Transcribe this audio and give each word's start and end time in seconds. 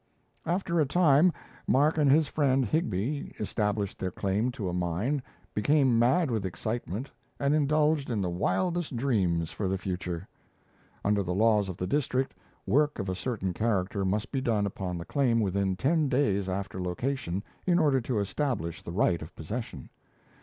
After 0.47 0.79
a 0.79 0.85
time, 0.87 1.31
Mark 1.67 1.99
and 1.99 2.09
his 2.09 2.27
friend 2.27 2.65
Higbie 2.65 3.35
established 3.39 3.99
their 3.99 4.09
claim 4.09 4.49
to 4.53 4.67
a 4.67 4.73
mine, 4.73 5.21
became 5.53 5.99
mad 5.99 6.31
with 6.31 6.43
excitement, 6.43 7.11
and 7.39 7.53
indulged 7.53 8.09
in 8.09 8.19
the 8.19 8.27
wildest 8.31 8.95
dreams 8.95 9.51
for 9.51 9.67
the 9.67 9.77
future. 9.77 10.27
Under 11.05 11.21
the 11.21 11.35
laws 11.35 11.69
of 11.69 11.77
the 11.77 11.85
district, 11.85 12.33
work 12.65 12.97
of 12.97 13.09
a 13.09 13.15
certain 13.15 13.53
character 13.53 14.03
must 14.03 14.31
be 14.31 14.41
done 14.41 14.65
upon 14.65 14.97
the 14.97 15.05
claim 15.05 15.39
within 15.39 15.75
ten 15.75 16.09
days 16.09 16.49
after 16.49 16.81
location 16.81 17.43
in 17.67 17.77
order 17.77 18.01
to 18.01 18.17
establish 18.17 18.81
the 18.81 18.91
right 18.91 19.21
of 19.21 19.35
possession. 19.35 19.87